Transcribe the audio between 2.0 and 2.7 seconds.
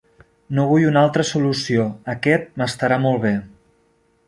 aquest